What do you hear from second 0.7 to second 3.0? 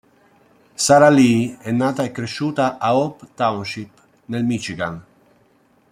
Sara Lee è nata e cresciuta a